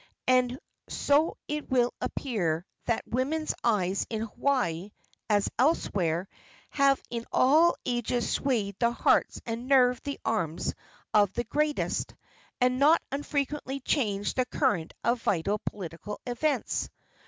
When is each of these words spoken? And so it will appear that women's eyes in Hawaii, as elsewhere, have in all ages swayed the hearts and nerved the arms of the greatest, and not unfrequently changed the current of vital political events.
And 0.25 0.57
so 0.89 1.37
it 1.47 1.69
will 1.69 1.93
appear 2.01 2.65
that 2.85 3.07
women's 3.07 3.53
eyes 3.63 4.07
in 4.09 4.21
Hawaii, 4.21 4.93
as 5.29 5.47
elsewhere, 5.59 6.27
have 6.71 6.99
in 7.11 7.23
all 7.31 7.75
ages 7.85 8.27
swayed 8.27 8.75
the 8.79 8.89
hearts 8.91 9.43
and 9.45 9.67
nerved 9.67 10.03
the 10.03 10.19
arms 10.25 10.73
of 11.13 11.31
the 11.33 11.43
greatest, 11.43 12.15
and 12.59 12.79
not 12.79 12.99
unfrequently 13.11 13.79
changed 13.79 14.37
the 14.37 14.45
current 14.47 14.95
of 15.03 15.21
vital 15.21 15.59
political 15.67 16.19
events. 16.25 16.89